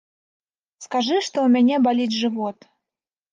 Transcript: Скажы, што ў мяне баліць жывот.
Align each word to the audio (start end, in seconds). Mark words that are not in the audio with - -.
Скажы, 0.85 1.17
што 1.27 1.37
ў 1.49 1.51
мяне 1.57 1.75
баліць 1.89 2.17
жывот. 2.23 2.57